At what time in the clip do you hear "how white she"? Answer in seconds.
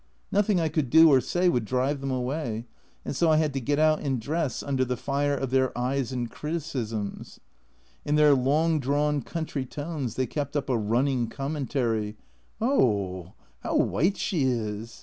13.59-14.41